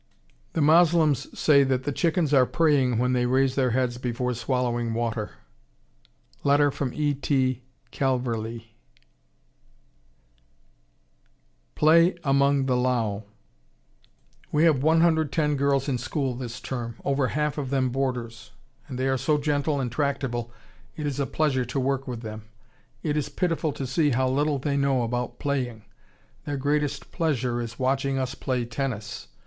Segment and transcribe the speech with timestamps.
[0.53, 4.95] The Moslems say that the chickens are praying when they raise their heads before swallowing
[4.95, 5.33] water.
[6.43, 7.13] (Letter from E.
[7.13, 7.61] T.
[7.91, 8.95] Calverley.) [Illustration:
[11.79, 13.23] THE MERRY GO ROUND AT AN ARAB FAIR] PLAY, AMONG THE LAO
[14.51, 18.49] We have 110 girls in school this term, over half of them boarders,
[18.87, 20.51] and they are so gentle and tractable
[20.95, 22.45] it is a pleasure to work with them.
[23.03, 25.85] It is pitiful to see how little they know about playing.
[26.45, 29.27] Their greatest pleasure is watching us play tennis.